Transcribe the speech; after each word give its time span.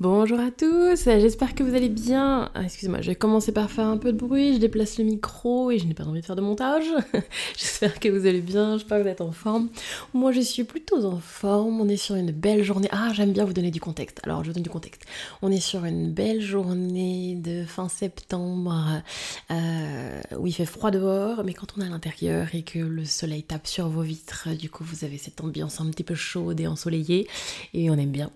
Bonjour 0.00 0.38
à 0.38 0.52
tous, 0.52 1.06
j'espère 1.06 1.56
que 1.56 1.64
vous 1.64 1.74
allez 1.74 1.88
bien. 1.88 2.52
Ah, 2.54 2.62
excusez-moi, 2.62 3.00
je 3.00 3.08
vais 3.08 3.16
commencer 3.16 3.50
par 3.50 3.68
faire 3.68 3.86
un 3.86 3.96
peu 3.96 4.12
de 4.12 4.16
bruit, 4.16 4.54
je 4.54 4.58
déplace 4.60 4.96
le 4.96 5.02
micro 5.02 5.72
et 5.72 5.80
je 5.80 5.86
n'ai 5.86 5.94
pas 5.94 6.04
envie 6.04 6.20
de 6.20 6.24
faire 6.24 6.36
de 6.36 6.40
montage. 6.40 6.84
j'espère 7.58 7.98
que 7.98 8.08
vous 8.08 8.24
allez 8.24 8.40
bien, 8.40 8.78
j'espère 8.78 8.98
que 8.98 9.02
vous 9.02 9.08
êtes 9.08 9.20
en 9.20 9.32
forme. 9.32 9.70
Moi 10.14 10.30
je 10.30 10.40
suis 10.40 10.62
plutôt 10.62 11.04
en 11.04 11.18
forme, 11.18 11.80
on 11.80 11.88
est 11.88 11.96
sur 11.96 12.14
une 12.14 12.30
belle 12.30 12.62
journée. 12.62 12.86
Ah, 12.92 13.10
j'aime 13.12 13.32
bien 13.32 13.44
vous 13.44 13.52
donner 13.52 13.72
du 13.72 13.80
contexte. 13.80 14.20
Alors 14.22 14.44
je 14.44 14.50
vous 14.50 14.54
donne 14.54 14.62
du 14.62 14.70
contexte. 14.70 15.02
On 15.42 15.50
est 15.50 15.58
sur 15.58 15.84
une 15.84 16.12
belle 16.12 16.42
journée 16.42 17.34
de 17.34 17.64
fin 17.64 17.88
septembre 17.88 19.02
euh, 19.50 20.20
où 20.38 20.46
il 20.46 20.52
fait 20.52 20.64
froid 20.64 20.92
dehors, 20.92 21.42
mais 21.42 21.54
quand 21.54 21.74
on 21.76 21.80
est 21.80 21.86
à 21.86 21.90
l'intérieur 21.90 22.54
et 22.54 22.62
que 22.62 22.78
le 22.78 23.04
soleil 23.04 23.42
tape 23.42 23.66
sur 23.66 23.88
vos 23.88 24.02
vitres, 24.02 24.50
du 24.56 24.70
coup 24.70 24.84
vous 24.84 25.04
avez 25.04 25.18
cette 25.18 25.40
ambiance 25.40 25.80
un 25.80 25.90
petit 25.90 26.04
peu 26.04 26.14
chaude 26.14 26.60
et 26.60 26.68
ensoleillée 26.68 27.26
et 27.74 27.90
on 27.90 27.94
aime 27.94 28.12
bien. 28.12 28.30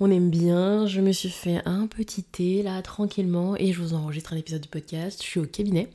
On 0.00 0.10
aime 0.10 0.28
bien 0.28 0.86
me 1.00 1.12
suis 1.12 1.30
fait 1.30 1.60
un 1.64 1.86
petit 1.86 2.22
thé 2.22 2.62
là 2.62 2.80
tranquillement 2.82 3.56
et 3.56 3.72
je 3.72 3.80
vous 3.80 3.94
enregistre 3.94 4.32
un 4.32 4.36
épisode 4.36 4.62
du 4.62 4.68
podcast. 4.68 5.22
Je 5.22 5.28
suis 5.28 5.40
au 5.40 5.46
cabinet. 5.46 5.88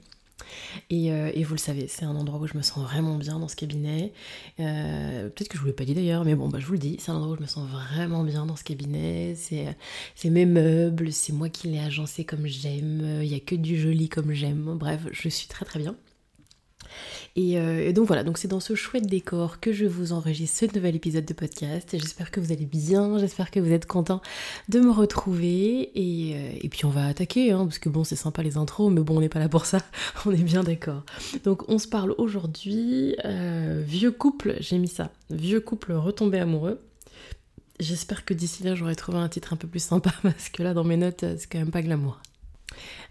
Et, 0.90 1.12
euh, 1.12 1.32
vous 1.46 1.54
le 1.54 1.59
savez, 1.59 1.88
c'est 1.88 2.06
un 2.06 2.16
endroit 2.16 2.40
où 2.40 2.48
je 2.48 2.58
me 2.58 2.62
sens 2.62 2.84
vraiment 2.84 3.16
bien 3.16 3.40
dans 3.40 3.48
ce 3.48 3.56
cabinet. 3.56 4.12
Euh, 4.59 5.30
peut-être 5.30 5.48
que 5.48 5.58
je 5.58 5.62
vous 5.62 5.68
l'ai 5.68 5.74
pas 5.74 5.86
dit 5.86 5.94
d'ailleurs, 5.94 6.26
mais 6.26 6.36
bon, 6.36 6.50
bah, 6.50 6.59
je 6.59 6.66
vous 6.66 6.74
le 6.74 6.80
dis, 6.80 6.98
c'est 7.00 7.12
un 7.12 7.16
endroit 7.16 7.34
où 7.34 7.38
je 7.38 7.42
me 7.42 7.48
sens 7.48 7.68
vraiment 7.70 8.24
bien 8.24 8.46
dans 8.46 8.56
ce 8.56 8.64
cabinet. 8.64 9.36
C'est 9.36 10.30
mes 10.30 10.46
meubles, 10.46 11.12
c'est 11.12 11.34
moi 11.34 11.50
qui 11.50 11.68
l'ai 11.70 11.80
agencé 11.80 12.26
comme 12.26 12.48
j'aime. 12.48 13.22
Il 13.22 13.30
n'y 13.30 13.36
a 13.36 13.40
que 13.40 13.56
du 13.56 13.80
joli 13.80 14.09
comme 14.09 14.34
j'aime. 14.34 14.76
Bref, 14.78 15.02
je 15.12 15.30
suis 15.30 15.48
très 15.48 15.66
très 15.66 15.80
bien. 15.80 15.96
Euh, 17.38 17.90
et, 17.90 17.94
donc 17.94 18.08
voilà, 18.08 18.24
donc 18.24 18.38
c'est 18.38 18.48
dans 18.48 18.60
ce 18.60 18.76
chouette 18.76 19.08
décor 19.08 19.60
que 19.60 19.72
je 19.72 19.86
vous 19.86 20.14
enregistre 20.14 20.60
ce 20.60 20.76
nouvel 20.76 20.96
épisode 20.96 21.26
de 21.26 21.34
podcast. 21.34 21.90
J'espère 21.92 22.32
que 22.32 22.40
vous 22.40 22.52
allez 22.52 22.66
bien, 22.66 23.18
j'espère 23.18 23.52
que 23.52 23.60
vous 23.60 23.72
êtes 23.72 23.86
content 23.86 24.22
de 24.70 24.80
me 24.80 24.92
retrouver. 24.92 25.92
Et, 25.96 26.36
euh, 26.36 26.68
puis 26.70 26.86
on 26.86 26.90
va 26.90 27.08
attaquer, 27.08 27.52
hein, 27.52 27.66
parce 27.66 27.80
que 27.80 27.90
bon, 27.90 28.04
c'est 28.04 28.16
sympa 28.16 28.44
les 28.44 28.58
intros, 28.58 28.92
mais 28.92 29.02
bon, 29.02 29.18
on 29.18 29.22
n'est 29.22 29.30
pas 29.30 29.40
là 29.40 29.50
pour 29.50 29.66
ça, 29.66 29.80
on 30.26 30.32
est 30.32 30.44
bien 30.44 30.64
d'accord. 30.64 31.04
Donc 31.44 31.70
on 31.70 31.80
se 31.80 31.88
parle 31.88 32.14
aujourd'hui, 32.18 33.16
euh, 33.26 33.84
vieux 33.86 34.12
couple, 34.12 34.56
j'ai 34.60 34.78
mis 34.78 34.88
ça, 34.88 35.12
vieux 35.30 35.59
couple 35.59 35.94
retombé 35.94 36.40
amoureux. 36.40 36.82
J'espère 37.80 38.24
que 38.24 38.36
d'ici 38.36 38.64
là 38.64 38.76
j'aurai 38.76 38.96
trouvé 38.96 39.18
un 39.18 39.28
titre 39.30 39.53
un 39.53 39.58
peu 39.58 39.68
plus 39.68 39.84
sympa, 39.84 40.14
parce 40.24 40.50
que 40.50 40.62
là 40.64 40.74
dans 40.74 40.84
mes 40.84 40.98
notes, 40.98 41.26
c'est 41.38 41.52
quand 41.52 41.59
même 41.59 41.72
pas 41.72 41.82
glamour. 41.82 42.20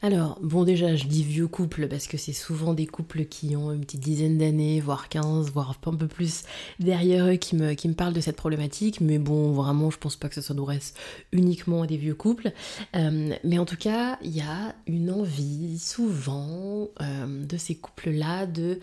Alors, 0.05 0.37
bon 0.43 0.65
déjà, 0.65 0.97
je 0.97 1.07
dis 1.07 1.23
vieux 1.23 1.47
couple 1.47 1.87
parce 1.87 2.09
que 2.09 2.17
c'est 2.17 2.33
souvent 2.33 2.75
des 2.75 2.89
couples 2.89 3.25
qui 3.25 3.55
ont 3.55 3.71
une 3.71 3.83
petite 3.83 4.01
dizaine 4.01 4.37
d'années, 4.37 4.81
voire 4.81 5.09
15, 5.09 5.53
voire 5.53 5.79
un 5.87 5.95
peu 5.95 6.09
plus 6.09 6.43
derrière 6.81 7.29
eux 7.29 7.37
qui 7.37 7.55
me, 7.55 7.75
qui 7.75 7.89
parlent 7.91 8.13
de 8.13 8.21
cette 8.21 8.35
problématique. 8.35 9.01
Mais 9.01 9.19
bon, 9.19 9.53
vraiment, 9.53 9.93
je 9.93 9.99
pense 9.99 10.17
pas 10.17 10.29
que 10.29 10.35
ça 10.35 10.43
s'adresse 10.43 10.95
uniquement 11.31 11.83
à 11.83 11.87
des 11.87 11.99
vieux 11.99 12.17
couples. 12.17 12.51
Euh, 12.97 13.33
mais 13.45 13.59
en 13.61 13.65
tout 13.65 13.77
cas, 13.77 14.19
il 14.23 14.37
y 14.37 14.41
a 14.41 14.75
une 14.89 15.09
envie 15.09 15.79
souvent 15.79 16.89
euh, 17.01 17.45
de 17.45 17.57
ces 17.57 17.77
couples-là 17.77 18.47
de 18.47 18.81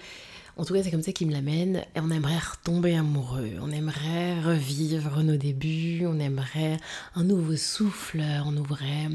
en 0.60 0.66
tout 0.66 0.74
cas, 0.74 0.84
c'est 0.84 0.92
comme 0.92 1.02
ça 1.02 1.14
qu'il 1.14 1.28
me 1.28 1.32
l'amène. 1.32 1.86
Et 1.96 2.02
on 2.02 2.12
aimerait 2.12 2.38
retomber 2.38 2.94
amoureux. 2.94 3.52
On 3.62 3.72
aimerait 3.72 4.42
revivre 4.42 5.24
nos 5.24 5.38
débuts. 5.38 6.06
On 6.06 6.20
aimerait 6.20 6.76
un 7.16 7.24
nouveau 7.24 7.56
souffle. 7.56 8.22
On 8.46 8.58
ouvrait, 8.58 9.08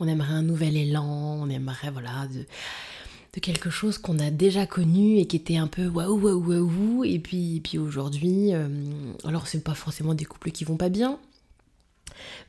on 0.00 0.08
aimerait 0.08 0.34
un 0.34 0.42
nouvel 0.42 0.76
élan. 0.76 1.47
On 1.48 1.50
aimerait, 1.50 1.90
voilà, 1.90 2.26
de, 2.26 3.40
quelque 3.40 3.70
chose 3.70 3.98
qu'on 3.98 4.18
a 4.18 4.30
déjà 4.30 4.66
connu 4.66 5.18
et 5.18 5.26
qui 5.26 5.36
était 5.36 5.56
un 5.56 5.68
peu 5.68 5.86
waouh, 5.86 6.18
waouh, 6.18 6.44
waouh. 6.44 7.04
Et 7.04 7.18
puis, 7.18 7.60
puis 7.62 7.78
aujourd'hui, 7.78 8.52
euh, 8.52 8.68
alors 9.24 9.46
c'est 9.46 9.62
pas 9.62 9.74
forcément 9.74 10.14
des 10.14 10.24
couples 10.24 10.50
qui 10.50 10.64
vont 10.64 10.76
pas 10.76 10.88
bien 10.88 11.18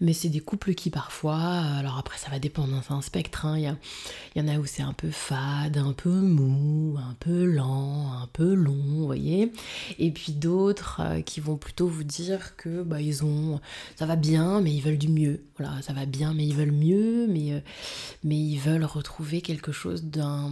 mais 0.02 0.14
c'est 0.14 0.30
des 0.30 0.40
couples 0.40 0.74
qui 0.74 0.90
parfois, 0.90 1.38
alors 1.38 1.98
après 1.98 2.18
ça 2.18 2.30
va 2.30 2.40
dépendre, 2.40 2.74
hein, 2.74 2.82
c'est 2.86 2.94
un 2.94 3.02
spectre, 3.02 3.46
hein. 3.46 3.58
il 3.58 4.42
y, 4.42 4.42
en 4.42 4.48
a 4.48 4.58
où 4.58 4.66
c'est 4.66 4.82
un 4.82 4.94
peu 4.94 5.10
fade, 5.10 5.78
un 5.78 5.94
peu 5.94 6.10
mou, 6.10 6.98
un 6.98 7.16
peu 7.20 7.46
lent, 7.46 8.12
un 8.14 8.28
peu 8.32 8.54
long, 8.54 8.74
vous 8.74 9.06
voyez, 9.06 9.52
et 9.98 10.12
puis 10.12 10.34
d'autres 10.34 11.02
euh, 11.02 11.22
qui 11.22 11.40
vont 11.40 11.58
plutôt 11.58 11.88
vous 11.88 12.04
dire 12.04 12.56
que 12.56 12.84
bah, 12.84 13.02
ils 13.02 13.24
ont, 13.24 13.60
ça 13.96 14.06
va 14.06 14.16
bien, 14.16 14.62
mais 14.62 14.72
ils 14.74 14.82
veulent 14.82 14.98
du 14.98 15.10
mieux, 15.10 15.44
voilà, 15.58 15.82
ça 15.82 15.94
va 15.94 16.06
bien, 16.06 16.34
mais 16.34 16.46
ils 16.46 16.56
veulent 16.56 16.72
mieux, 16.72 17.28
mais, 17.28 17.54
euh, 17.54 17.60
mais 18.24 18.38
ils 18.38 18.58
veulent 18.58 18.86
retrouver 18.86 19.42
quelque 19.42 19.72
chose 19.72 20.04
d'un, 20.04 20.52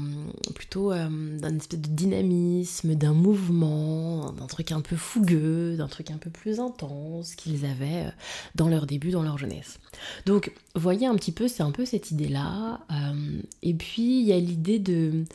plutôt 0.55 0.91
euh, 0.91 1.07
d'un 1.39 1.55
espèce 1.55 1.81
de 1.81 1.87
dynamisme, 1.87 2.95
d'un 2.95 3.13
mouvement, 3.13 4.31
d'un 4.31 4.47
truc 4.47 4.71
un 4.71 4.81
peu 4.81 4.95
fougueux, 4.95 5.75
d'un 5.77 5.87
truc 5.87 6.11
un 6.11 6.17
peu 6.17 6.29
plus 6.29 6.59
intense 6.59 7.35
qu'ils 7.35 7.65
avaient 7.65 8.11
dans 8.55 8.67
leur 8.67 8.85
début 8.85 9.06
dans 9.11 9.23
leur 9.23 9.37
jeunesse. 9.37 9.79
Donc, 10.25 10.51
voyez 10.75 11.07
un 11.07 11.15
petit 11.15 11.31
peu, 11.31 11.47
c'est 11.47 11.63
un 11.63 11.71
peu 11.71 11.85
cette 11.85 12.11
idée-là. 12.11 12.81
Euh, 12.91 13.41
et 13.63 13.73
puis, 13.73 14.21
il 14.21 14.25
y 14.25 14.33
a 14.33 14.39
l'idée 14.39 14.79
de, 14.79 15.25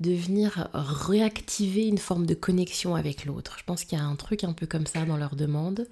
venir 0.00 0.68
réactiver 0.72 1.86
une 1.86 1.98
forme 1.98 2.26
de 2.26 2.34
connexion 2.34 2.94
avec 2.94 3.24
l'autre. 3.24 3.56
Je 3.58 3.64
pense 3.64 3.84
qu'il 3.84 3.98
y 3.98 4.00
a 4.00 4.04
un 4.04 4.16
truc 4.16 4.44
un 4.44 4.52
peu 4.52 4.66
comme 4.66 4.86
ça 4.86 5.04
dans 5.04 5.16
leur 5.16 5.36
demande. 5.36 5.86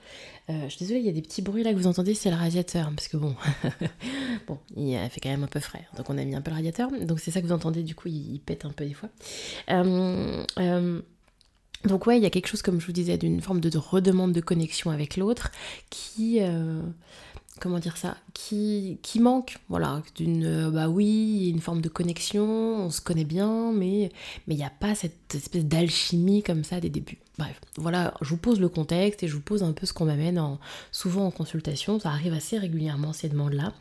Euh, 0.48 0.64
je 0.64 0.69
suis 0.69 0.78
désolée, 0.78 1.00
il 1.00 1.06
y 1.06 1.08
a 1.08 1.12
des 1.12 1.22
petits 1.22 1.42
bruits 1.42 1.64
là 1.64 1.72
que 1.72 1.78
vous 1.78 1.88
entendez, 1.88 2.14
c'est 2.14 2.30
le 2.30 2.36
radiateur, 2.36 2.88
parce 2.94 3.08
que 3.08 3.16
bon, 3.16 3.34
bon, 4.46 4.58
il 4.76 4.96
fait 5.10 5.20
quand 5.20 5.28
même 5.28 5.42
un 5.42 5.48
peu 5.48 5.58
frais, 5.58 5.84
donc 5.96 6.08
on 6.08 6.16
a 6.16 6.25
mis 6.25 6.36
un 6.36 6.41
peu 6.41 6.50
le 6.50 6.56
radiateur, 6.56 6.88
donc 7.02 7.19
c'est 7.19 7.32
ça 7.32 7.41
que 7.41 7.46
vous 7.46 7.52
entendez, 7.52 7.82
du 7.82 7.96
coup 7.96 8.06
il, 8.06 8.38
pète 8.38 8.64
un 8.64 8.70
peu 8.70 8.84
des 8.84 8.94
fois. 8.94 9.08
Euh, 9.70 11.02
donc 11.84 12.06
ouais, 12.06 12.16
il 12.16 12.22
y 12.22 12.26
a 12.26 12.31
quelque 12.31 12.48
chose, 12.48 12.62
comme 12.62 12.81
je 12.81 12.87
vous 12.87 12.92
disais, 12.92 13.19
d'une 13.19 13.41
forme 13.41 13.60
de, 13.60 13.76
redemande 13.78 14.32
de 14.32 14.41
connexion 14.41 14.91
avec 14.91 15.16
l'autre 15.16 15.50
qui, 15.91 16.41
comment 17.60 17.78
dire 17.78 17.97
ça, 17.97 18.16
qui, 18.34 18.98
qui 19.03 19.20
manque, 19.20 19.59
voilà, 19.69 20.03
d'une, 20.14 20.44
euh, 20.44 20.70
bah 20.70 20.88
oui, 20.88 21.48
une 21.48 21.60
forme 21.60 21.81
de 21.81 21.88
connexion, 21.88 22.44
on 22.44 22.91
se 22.91 23.00
connaît 23.00 23.25
bien, 23.25 23.72
mais 23.72 24.10
mais 24.47 24.54
il 24.54 24.59
n'y 24.59 24.64
a 24.64 24.70
pas 24.70 24.94
cette 24.94 25.34
espèce 25.34 25.64
d'alchimie 25.64 26.42
comme 26.42 26.64
ça 26.64 26.81
des 26.81 26.91
débuts. 26.91 27.19
Bref, 27.38 27.60
voilà, 27.76 28.14
je 28.20 28.31
vous 28.31 28.37
pose 28.37 28.60
le 28.60 28.69
contexte 28.69 29.22
et 29.22 29.28
je 29.28 29.34
vous 29.34 29.41
pose 29.41 29.62
un 29.62 29.72
peu 29.72 29.87
ce 29.87 29.93
qu'on 29.93 30.06
m'amène 30.06 30.38
en, 30.38 30.58
souvent 30.93 31.26
en 31.26 31.31
consultation, 31.31 31.98
ça 31.98 32.10
arrive 32.10 32.34
assez 32.34 32.58
régulièrement 32.58 33.12
ces 33.12 33.28
demandes-là. 33.28 33.72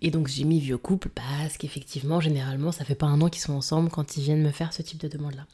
Et 0.00 0.10
donc 0.10 0.28
j'ai 0.28 0.44
mis 0.44 0.60
vieux 0.60 0.78
couple 0.78 1.08
parce 1.08 1.56
qu'effectivement, 1.56 2.20
généralement, 2.20 2.72
ça 2.72 2.84
fait 2.84 2.94
pas 2.94 3.06
un 3.06 3.20
an 3.20 3.28
qu'ils 3.28 3.42
sont 3.42 3.54
ensemble 3.54 3.90
quand 3.90 4.16
ils 4.16 4.22
viennent 4.22 4.42
me 4.42 4.52
faire 4.52 4.72
ce 4.72 4.82
type 4.82 5.00
de 5.00 5.08
demande-là. 5.08 5.46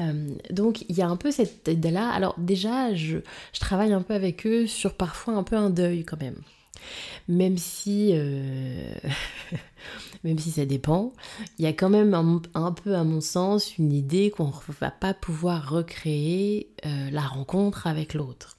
Euh, 0.00 0.34
donc 0.50 0.84
il 0.88 0.96
y 0.96 1.02
a 1.02 1.08
un 1.08 1.16
peu 1.16 1.30
cette 1.30 1.68
idée-là. 1.68 2.10
Alors 2.10 2.34
déjà, 2.38 2.94
je, 2.94 3.18
je 3.52 3.60
travaille 3.60 3.92
un 3.92 4.02
peu 4.02 4.14
avec 4.14 4.46
eux 4.46 4.66
sur 4.66 4.94
parfois 4.94 5.34
un 5.34 5.42
peu 5.42 5.56
un 5.56 5.70
deuil 5.70 6.04
quand 6.04 6.20
même. 6.20 6.36
Même 7.28 7.58
si, 7.58 8.10
euh, 8.12 8.94
même 10.24 10.38
si 10.38 10.50
ça 10.50 10.66
dépend, 10.66 11.12
il 11.58 11.64
y 11.64 11.68
a 11.68 11.72
quand 11.72 11.90
même 11.90 12.14
un, 12.14 12.72
peu, 12.72 12.94
à 12.94 13.04
mon 13.04 13.20
sens, 13.20 13.78
une 13.78 13.92
idée 13.92 14.30
qu'on 14.30 14.46
ne 14.46 14.74
va 14.80 14.90
pas 14.90 15.14
pouvoir 15.14 15.70
recréer 15.70 16.70
euh, 16.84 17.10
la 17.10 17.22
rencontre 17.22 17.86
avec 17.86 18.14
l'autre. 18.14 18.56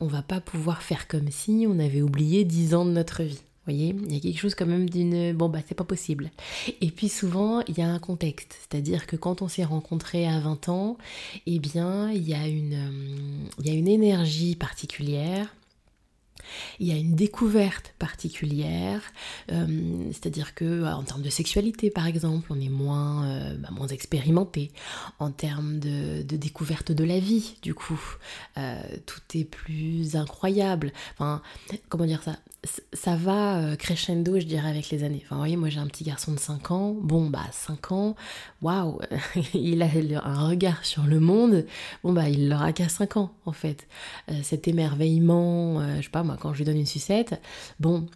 On 0.00 0.06
va 0.06 0.22
pas 0.22 0.40
pouvoir 0.40 0.82
faire 0.82 1.06
comme 1.06 1.30
si 1.30 1.66
on 1.68 1.78
avait 1.78 2.02
oublié 2.02 2.44
10 2.44 2.74
ans 2.74 2.84
de 2.84 2.92
notre 2.92 3.22
vie. 3.22 3.42
Il 3.70 4.12
y 4.12 4.16
a 4.16 4.20
quelque 4.20 4.38
chose 4.38 4.54
quand 4.54 4.66
même 4.66 4.88
d'une 4.88 5.32
bon 5.32 5.48
bah 5.48 5.60
c'est 5.66 5.74
pas 5.74 5.84
possible. 5.84 6.30
Et 6.80 6.90
puis 6.90 7.08
souvent 7.08 7.60
il 7.62 7.78
y 7.78 7.82
a 7.82 7.88
un 7.88 7.98
contexte, 7.98 8.56
c'est-à-dire 8.60 9.06
que 9.06 9.16
quand 9.16 9.42
on 9.42 9.48
s'est 9.48 9.64
rencontré 9.64 10.26
à 10.26 10.38
20 10.40 10.68
ans, 10.68 10.98
eh 11.46 11.58
bien 11.58 12.10
il 12.10 12.28
y 12.28 12.34
a 12.34 12.46
une 12.46 12.74
euh, 12.74 13.64
y 13.64 13.70
a 13.70 13.74
une 13.74 13.88
énergie 13.88 14.56
particulière 14.56 15.54
il 16.78 16.86
y 16.86 16.92
a 16.92 16.96
une 16.96 17.14
découverte 17.14 17.94
particulière, 17.98 19.02
euh, 19.52 19.66
c'est-à-dire 20.08 20.54
que 20.54 20.64
euh, 20.64 20.92
en 20.92 21.02
termes 21.02 21.22
de 21.22 21.30
sexualité 21.30 21.90
par 21.90 22.06
exemple, 22.06 22.48
on 22.50 22.60
est 22.60 22.68
moins, 22.68 23.26
euh, 23.26 23.56
bah, 23.56 23.68
moins 23.72 23.88
expérimenté. 23.88 24.70
En 25.18 25.30
termes 25.30 25.78
de, 25.78 26.22
découverte 26.22 26.92
de 26.92 27.04
la 27.04 27.18
vie, 27.18 27.56
du 27.62 27.74
coup, 27.74 28.00
tout 29.06 29.20
est 29.34 29.44
plus 29.44 30.16
incroyable. 30.16 30.92
Enfin, 31.14 31.42
comment 31.88 32.06
dire 32.06 32.22
ça? 32.22 32.36
Ça 32.92 33.16
va 33.16 33.58
euh, 33.58 33.76
crescendo, 33.76 34.38
je 34.38 34.44
dirais, 34.44 34.68
avec 34.68 34.90
les 34.90 35.02
années. 35.02 35.22
Enfin, 35.24 35.36
voyez, 35.36 35.56
moi 35.56 35.68
j'ai 35.68 35.78
un 35.78 35.86
petit 35.86 36.04
garçon 36.04 36.32
de 36.32 36.38
5 36.38 36.70
ans. 36.70 36.96
Bon, 37.00 37.30
bah, 37.30 37.46
5 37.52 37.92
ans, 37.92 38.16
waouh, 38.60 39.00
il 39.54 39.82
a 39.82 39.88
un 40.24 40.48
regard 40.48 40.84
sur 40.84 41.04
le 41.04 41.20
monde. 41.20 41.64
Bon, 42.04 42.12
bah, 42.12 42.28
il 42.28 42.48
l'aura 42.48 42.72
qu'à 42.72 42.88
5 42.88 43.16
ans, 43.16 43.32
en 43.46 43.52
fait. 43.52 43.88
Euh, 44.30 44.34
cet 44.42 44.68
émerveillement, 44.68 45.80
euh, 45.80 45.96
je 45.98 46.02
sais 46.02 46.10
pas, 46.10 46.22
moi, 46.22 46.36
quand 46.38 46.52
je 46.52 46.58
lui 46.58 46.64
donne 46.64 46.76
une 46.76 46.86
sucette, 46.86 47.40
bon, 47.78 48.06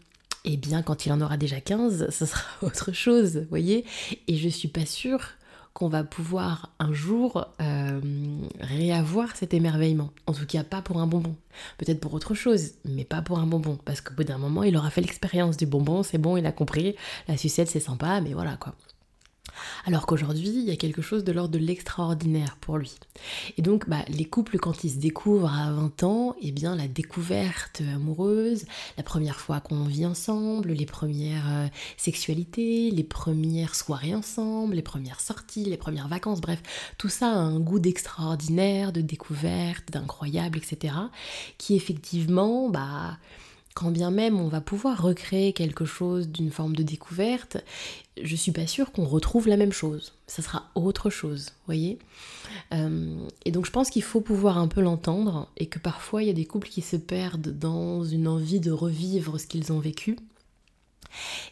eh 0.45 0.57
bien, 0.59 0.83
quand 0.83 1.07
il 1.07 1.13
en 1.13 1.21
aura 1.21 1.37
déjà 1.37 1.61
15, 1.61 2.11
ce 2.11 2.27
sera 2.27 2.43
autre 2.63 2.93
chose, 2.93 3.39
vous 3.39 3.49
voyez. 3.49 3.85
Et 4.29 4.37
je 4.37 4.49
suis 4.49 4.69
pas 4.69 4.87
sûre 4.87 5.31
qu'on 5.73 5.89
va 5.89 6.05
pouvoir 6.05 6.71
un 6.79 6.93
jour 6.93 7.49
réavoir 8.61 9.37
cet 9.37 9.55
émerveillement. 9.55 10.11
En 10.27 10.33
tout 10.33 10.47
cas, 10.47 10.65
pas 10.65 10.83
pour 10.83 11.01
un 11.01 11.07
bonbon. 11.07 11.37
Peut-être 11.79 12.01
pour 12.01 12.15
autre 12.15 12.35
chose, 12.35 12.73
mais 12.85 13.05
pas 13.05 13.23
pour 13.23 13.39
un 13.39 13.47
bonbon. 13.47 13.79
Parce 13.85 14.01
qu'au 14.01 14.15
bout 14.15 14.25
d'un 14.25 14.39
moment, 14.39 14.63
il 14.63 14.77
aura 14.77 14.91
fait 14.91 15.01
l'expérience 15.01 15.57
du 15.57 15.67
bonbon, 15.67 16.03
c'est 16.03 16.19
bon, 16.19 16.37
il 16.37 16.47
a 16.47 16.53
compris. 16.53 16.97
La 17.29 17.37
sucette, 17.37 17.69
c'est 17.69 17.81
sympa, 17.81 18.21
mais 18.21 18.35
voilà 18.35 18.57
quoi. 18.57 18.75
Alors 19.85 20.07
qu'aujourd'hui, 20.07 20.49
il 20.49 20.65
y 20.65 20.71
a 20.71 20.77
quelque 20.77 21.03
chose 21.03 21.25
de 21.25 21.33
l'ordre 21.33 21.53
de 21.53 21.59
l'extraordinaire 21.59 22.57
pour 22.61 22.79
lui. 22.79 22.95
Et 23.57 23.63
donc, 23.63 23.89
bah, 23.89 24.05
les 24.09 24.25
couples, 24.25 24.59
quand 24.59 24.85
ils 24.85 24.91
se 24.91 24.99
découvrent 24.99 25.53
à 25.53 25.73
20 25.73 26.03
ans, 26.03 26.37
eh 26.41 26.53
bien, 26.53 26.77
la 26.77 26.89
découverte 26.89 27.83
amoureuse, 27.95 28.65
la 28.97 29.03
première 29.03 29.41
fois 29.41 29.61
qu'on 29.61 29.85
vit 29.85 30.07
ensemble, 30.07 30.73
les 30.73 30.87
premières 30.87 31.49
euh, 31.49 31.67
sexualités, 31.97 32.91
les 32.91 33.05
premières 33.05 33.75
soirées 33.75 34.15
ensemble, 34.15 34.75
les 34.75 34.83
premières 34.83 35.21
sorties, 35.21 35.65
les 35.65 35.77
premières 35.77 36.09
vacances, 36.09 36.41
bref, 36.41 36.63
tout 36.99 37.09
ça 37.09 37.29
a 37.29 37.37
un 37.37 37.61
goût 37.61 37.79
d'extraordinaire, 37.79 38.93
de 38.93 39.01
découverte, 39.01 39.91
d'incroyable, 39.91 40.59
etc. 40.59 40.95
qui 41.59 41.77
effectivement, 41.77 42.69
bah, 42.69 43.19
quand 43.75 43.91
bien 43.91 44.11
même 44.11 44.41
on 44.41 44.49
va 44.49 44.61
pouvoir 44.61 45.03
recréer 45.03 45.53
quelque 45.53 45.85
chose 45.85 46.29
d'une 46.29 46.51
forme 46.51 46.77
de 46.77 46.83
découverte, 46.83 47.59
je 48.23 48.37
suis 48.37 48.53
pas 48.53 48.67
sûre 48.67 48.93
qu'on 48.93 49.05
retrouve 49.05 49.49
la 49.49 49.57
même 49.57 49.73
chose. 49.73 50.13
Ça 50.27 50.43
sera 50.43 50.71
autre 50.77 51.11
chose, 51.11 51.51
voyez 51.67 51.99
euh, 52.73 53.17
Et 53.45 53.51
donc 53.51 53.67
je 53.67 53.73
pense 53.73 53.91
qu'il 53.91 54.05
faut 54.05 54.21
pouvoir 54.21 54.59
un 54.59 54.69
peu 54.69 54.81
l'entendre 54.81 55.49
et 55.57 55.67
que 55.67 55.81
parfois 55.81 56.23
il 56.23 56.27
y 56.27 56.31
a 56.31 56.35
des 56.35 56.45
couples 56.45 56.69
qui 56.69 56.83
se 56.83 56.97
perdent 56.97 57.59
dans 57.59 58.05
une 58.05 58.29
envie 58.29 58.61
de 58.61 58.71
revivre 58.71 59.39
ce 59.39 59.47
qu'ils 59.47 59.73
ont 59.73 59.81
vécu 59.81 60.17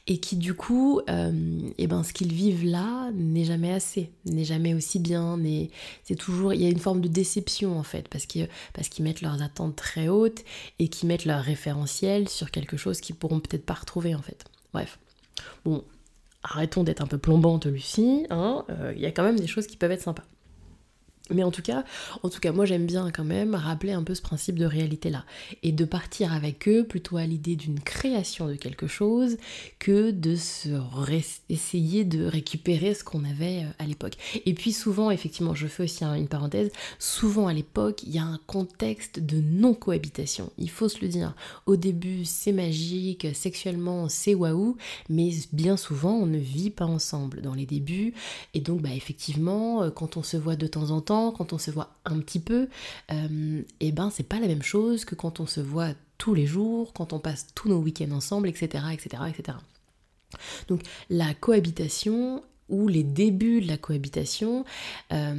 et 0.07 0.19
qui 0.19 0.37
du 0.37 0.55
coup, 0.55 1.01
euh, 1.09 1.61
eh 1.79 1.87
ben, 1.87 2.03
ce 2.03 2.13
qu'ils 2.13 2.33
vivent 2.33 2.65
là 2.65 3.11
n'est 3.15 3.45
jamais 3.45 3.73
assez, 3.73 4.11
n'est 4.25 4.45
jamais 4.45 4.75
aussi 4.75 4.99
bien, 4.99 5.39
c'est 6.05 6.17
toujours, 6.17 6.55
il 6.55 6.63
y 6.63 6.67
a 6.67 6.71
une 6.71 6.79
forme 6.79 7.01
de 7.01 7.09
déception 7.09 7.79
en 7.79 7.83
fait, 7.83 8.09
parce 8.09 8.27
qu'ils 8.27 8.49
parce 8.73 8.89
mettent 9.01 9.23
leurs 9.23 9.43
attentes 9.43 9.77
très 9.77 10.09
hautes 10.09 10.43
et 10.79 10.89
qu'ils 10.89 11.09
mettent 11.09 11.25
leur 11.25 11.43
référentiel 11.43 12.29
sur 12.29 12.51
quelque 12.51 12.77
chose 12.77 13.01
qu'ils 13.01 13.17
pourront 13.17 13.41
peut-être 13.41 13.65
pas 13.65 13.75
retrouver 13.75 14.15
en 14.15 14.23
fait. 14.23 14.45
Bref, 14.73 14.99
bon, 15.65 15.85
arrêtons 16.43 16.85
d'être 16.85 17.03
un 17.03 17.07
peu 17.07 17.19
plombantes 17.19 17.67
Lucie, 17.67 18.27
hein, 18.31 18.65
euh, 18.71 18.93
il 18.97 19.03
y 19.03 19.07
a 19.07 19.13
quand 19.13 19.23
même 19.23 19.39
des 19.39 19.47
choses 19.47 19.67
qui 19.67 19.77
peuvent 19.77 19.93
être 19.93 20.03
sympas. 20.03 20.25
Mais 21.35 21.43
en 21.43 21.51
tout 21.51 21.63
cas, 21.63 21.85
en 22.23 22.29
tout 22.29 22.41
cas, 22.41 22.53
moi 22.53 22.65
j'aime 22.65 22.87
bien 22.87 23.11
quand 23.11 23.25
même 23.25 23.55
rappeler 23.55 23.93
un 23.93 24.03
peu 24.03 24.15
ce 24.15 24.23
principe 24.23 24.59
de 24.59 24.67
réalité 24.67 25.11
là 25.11 25.25
et 25.63 25.73
de 25.73 25.85
partir 25.85 26.33
avec 26.33 26.69
eux 26.69 26.85
plutôt 26.85 27.17
à 27.17 27.27
l'idée 27.27 27.57
d'une 27.57 27.81
création 27.81 28.49
de 28.49 28.55
quelque 28.55 28.87
chose 28.87 29.37
que 29.79 30.11
de 30.11 30.37
se 30.37 30.69
essayer 31.49 32.05
de 32.05 32.25
récupérer 32.25 32.95
ce 32.95 33.05
qu'on 33.05 33.25
avait 33.25 33.65
euh, 33.65 33.73
à 33.79 33.87
l'époque. 33.87 34.15
Et 34.47 34.55
puis 34.55 34.73
souvent, 34.73 35.11
effectivement, 35.11 35.55
je 35.55 35.67
fais 35.67 35.85
aussi 35.85 36.05
une 36.05 36.29
parenthèse, 36.29 36.71
souvent 36.99 37.47
à 37.47 37.53
l'époque, 37.53 38.03
il 38.05 38.15
y 38.15 38.19
a 38.19 38.25
un 38.25 38.41
contexte 38.47 39.21
de 39.21 39.41
non-cohabitation. 39.41 40.51
Il 40.59 40.71
faut 40.71 40.89
se 40.89 41.01
le 41.01 41.09
dire. 41.09 41.35
Au 41.67 41.77
début, 41.77 42.25
c'est 42.25 42.53
magique, 42.53 43.27
sexuellement, 43.35 44.09
c'est 44.09 44.35
waouh, 44.35 44.77
mais 45.09 45.31
bien 45.53 45.77
souvent, 45.77 46.15
on 46.15 46.27
ne 46.27 46.39
vit 46.39 46.71
pas 46.71 46.87
ensemble 46.87 47.41
dans 47.43 47.55
les 47.55 47.67
débuts. 47.67 48.15
Et 48.55 48.61
donc, 48.61 48.83
bah, 48.83 48.91
effectivement, 48.95 49.83
euh, 49.83 49.91
quand 49.91 50.17
on 50.17 50.23
se 50.23 50.37
voit 50.37 50.57
de 50.57 50.67
temps 50.67 50.91
en 50.91 51.01
temps, 51.01 51.22
quand 51.31 51.53
on 51.53 51.59
se 51.59 51.71
voit 51.71 51.95
un 52.05 52.19
petit 52.21 52.41
peu, 52.41 52.69
euh, 53.13 53.63
et 53.81 53.93
ben 53.93 54.11
c'est 54.11 54.23
pas 54.25 54.41
la 54.41 54.49
même 54.49 54.63
chose 54.63 55.05
que 55.05 55.15
quand 55.15 55.41
on 55.41 55.47
se 55.47 55.61
voit 55.61 55.91
tous 56.19 56.35
les 56.35 56.47
jours, 56.47 56.93
quand 56.93 57.13
on 57.13 57.19
passe 57.19 57.47
tous 57.55 57.69
nos 57.69 57.79
week-ends 57.79 58.13
ensemble, 58.13 58.49
etc., 58.49 58.85
etc., 58.93 59.23
etc. 59.29 59.59
Donc 60.69 60.83
la 61.11 61.35
cohabitation 61.35 62.43
ou 62.73 62.89
les 62.89 63.05
débuts 63.05 63.61
de 63.61 63.69
la 63.69 63.77
cohabitation, 63.77 64.65
euh, 65.13 65.35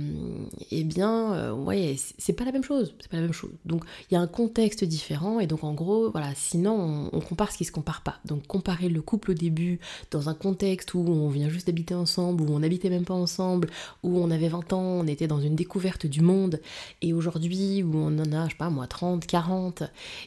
eh 0.71 0.83
bien, 0.83 1.33
euh, 1.33 1.51
ouais, 1.51 1.95
c'est 2.17 2.33
pas 2.33 2.45
la 2.45 2.51
même 2.51 2.63
chose. 2.63 2.95
C'est 2.99 3.09
pas 3.09 3.17
la 3.17 3.23
même 3.23 3.33
chose. 3.33 3.51
Donc, 3.65 3.83
il 4.09 4.13
y 4.13 4.17
a 4.17 4.21
un 4.21 4.27
contexte 4.27 4.83
différent, 4.83 5.39
et 5.39 5.47
donc 5.47 5.63
en 5.63 5.73
gros, 5.73 6.11
voilà, 6.11 6.33
sinon 6.35 7.09
on, 7.11 7.19
compare 7.19 7.51
ce 7.51 7.57
qui 7.57 7.65
se 7.65 7.71
compare 7.71 8.01
pas. 8.01 8.19
Donc, 8.25 8.45
comparer 8.47 8.87
le 8.87 9.01
couple 9.01 9.31
au 9.31 9.33
début 9.33 9.79
dans 10.11 10.29
un 10.29 10.33
contexte 10.35 10.93
où 10.93 10.99
on 10.99 11.29
vient 11.29 11.49
juste 11.49 11.67
d'habiter 11.67 11.95
ensemble, 11.95 12.43
où 12.43 12.53
on 12.53 12.59
n'habitait 12.59 12.89
même 12.89 13.05
pas 13.05 13.13
ensemble, 13.15 13.69
où 14.03 14.19
on 14.19 14.29
avait 14.29 14.49
20 14.49 14.71
ans, 14.73 14.81
on 14.81 15.07
était 15.07 15.27
dans 15.27 15.41
une 15.41 15.55
découverte 15.55 16.05
du 16.05 16.21
monde, 16.21 16.61
et 17.01 17.13
aujourd'hui 17.13 17.81
où 17.81 17.95
on 17.95 18.19
en 18.19 18.31
a, 18.31 18.45
je 18.45 18.51
sais 18.51 18.57
pas 18.57 18.69
moi, 18.69 18.85
30, 18.85 19.25
40, 19.25 19.83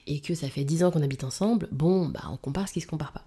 et 0.08 0.20
que 0.20 0.34
ça 0.34 0.48
fait 0.48 0.64
10 0.64 0.84
ans 0.84 0.90
qu'on 0.90 1.02
habite 1.02 1.22
ensemble, 1.22 1.68
bon, 1.70 2.06
bah 2.06 2.24
on 2.32 2.36
compare 2.36 2.68
ce 2.68 2.72
qui 2.72 2.80
se 2.80 2.88
compare 2.88 3.12
pas. 3.12 3.24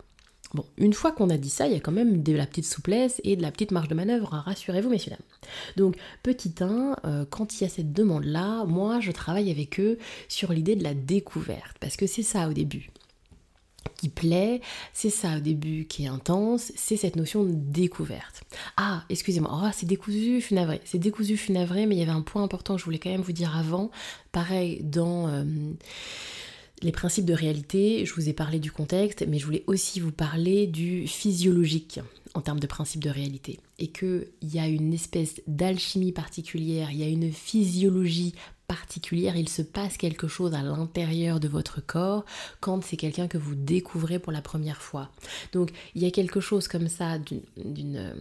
Bon, 0.54 0.66
une 0.78 0.94
fois 0.94 1.12
qu'on 1.12 1.30
a 1.30 1.38
dit 1.38 1.50
ça, 1.50 1.68
il 1.68 1.74
y 1.74 1.76
a 1.76 1.80
quand 1.80 1.92
même 1.92 2.24
de 2.24 2.34
la 2.34 2.48
petite 2.48 2.66
souplesse 2.66 3.22
et 3.24 3.36
de 3.36 3.42
la 3.42 3.52
petite 3.52 3.72
marge 3.72 3.88
de 3.88 3.94
manœuvre, 3.94 4.34
hein, 4.34 4.44
rassurez-vous 4.46 4.90
messieurs 4.90 5.12
dames. 5.12 5.20
Donc, 5.78 5.96
petit 6.24 6.56
1, 6.60 6.96
euh, 7.06 7.26
quand 7.30 7.54
il 7.54 7.64
y 7.64 7.68
a 7.68 7.70
cette 7.70 7.94
demande-là, 7.94 8.66
moi 8.66 9.00
je 9.00 9.12
travaille 9.12 9.52
avec 9.52 9.80
eux 9.80 10.00
sur 10.28 10.52
l'idée 10.52 10.76
de 10.76 10.84
la 10.84 10.96
découverte, 10.96 11.78
parce 11.80 11.98
que 11.98 12.08
c'est 12.08 12.24
ça 12.24 12.50
au 12.50 12.54
début 12.54 12.90
qui 14.00 14.10
plaît, 14.10 14.62
c'est 14.94 15.10
ça 15.10 15.38
au 15.38 15.40
début 15.42 15.86
qui 15.86 16.06
est 16.06 16.08
intense, 16.08 16.72
c'est 16.76 16.96
cette 16.96 17.18
notion 17.18 17.44
de 17.44 17.52
découverte. 17.52 18.44
Ah, 18.78 19.04
excusez-moi, 19.10 19.52
oh, 19.54 19.70
c'est 19.74 19.86
décousu, 19.86 20.40
je 20.40 20.78
C'est 20.86 21.00
décousu, 21.00 21.36
je 21.36 21.52
mais 21.52 21.96
il 21.96 22.00
y 22.00 22.02
avait 22.02 22.12
un 22.12 22.22
point 22.22 22.42
important 22.42 22.76
que 22.76 22.80
je 22.80 22.86
voulais 22.86 23.00
quand 23.00 23.10
même 23.10 23.22
vous 23.22 23.34
dire 23.34 23.56
avant. 23.58 23.92
Pareil, 24.32 24.82
dans... 24.84 25.28
Euh, 25.28 25.44
les 26.82 26.92
principes 26.92 27.26
de 27.26 27.34
réalité, 27.34 28.06
je 28.06 28.14
vous 28.14 28.30
ai 28.30 28.34
parlé 28.34 28.60
du 28.60 28.72
contexte, 28.72 29.26
mais 29.28 29.40
je 29.40 29.46
voulais 29.46 29.64
aussi 29.68 30.00
vous 30.00 30.12
parler 30.12 30.68
du 30.68 31.08
physiologique 31.08 32.00
en 32.34 32.42
termes 32.42 32.60
de 32.60 32.68
principes 32.68 33.04
de 33.04 33.10
réalité. 33.10 33.60
Et 33.80 33.88
qu'il 33.88 34.28
y 34.44 34.60
a 34.60 34.68
une 34.68 34.94
espèce 34.94 35.42
d'alchimie 35.48 36.12
particulière, 36.12 36.92
il 36.92 36.98
y 36.98 37.04
a 37.04 37.08
une 37.08 37.32
physiologie 37.32 38.34
particulière, 38.68 39.36
il 39.36 39.50
se 39.50 39.64
passe 39.64 39.98
quelque 39.98 40.28
chose 40.28 40.54
à 40.54 40.62
l'intérieur 40.62 41.40
de 41.40 41.48
votre 41.48 41.84
corps 41.84 42.24
quand 42.60 42.84
c'est 42.84 42.98
quelqu'un 42.98 43.28
que 43.28 43.40
vous 43.40 43.56
découvrez 43.56 44.20
pour 44.20 44.32
la 44.32 44.44
première 44.44 44.82
fois. 44.82 45.10
Donc 45.54 45.72
il 45.96 46.04
y 46.04 46.06
a 46.06 46.12
quelque 46.12 46.40
chose 46.40 46.68
comme 46.68 46.88
ça 46.88 47.18
d'une 47.18 47.96
euh, 47.98 48.14